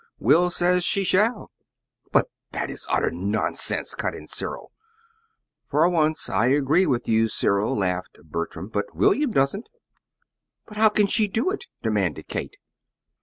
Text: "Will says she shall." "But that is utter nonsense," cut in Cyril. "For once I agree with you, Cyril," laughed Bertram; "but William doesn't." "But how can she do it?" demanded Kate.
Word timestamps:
"Will 0.17 0.49
says 0.49 0.83
she 0.83 1.03
shall." 1.03 1.51
"But 2.11 2.25
that 2.53 2.71
is 2.71 2.87
utter 2.89 3.11
nonsense," 3.11 3.93
cut 3.93 4.15
in 4.15 4.27
Cyril. 4.27 4.71
"For 5.67 5.87
once 5.89 6.27
I 6.27 6.47
agree 6.47 6.87
with 6.87 7.07
you, 7.07 7.27
Cyril," 7.27 7.77
laughed 7.77 8.17
Bertram; 8.23 8.69
"but 8.69 8.95
William 8.95 9.29
doesn't." 9.29 9.69
"But 10.65 10.77
how 10.77 10.89
can 10.89 11.05
she 11.05 11.27
do 11.27 11.51
it?" 11.51 11.67
demanded 11.83 12.27
Kate. 12.27 12.57